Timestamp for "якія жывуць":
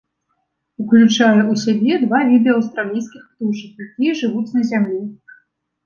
3.89-4.51